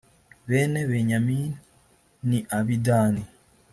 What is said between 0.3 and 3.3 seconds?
bene benyamini ni abidani